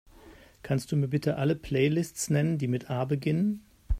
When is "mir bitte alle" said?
0.95-1.55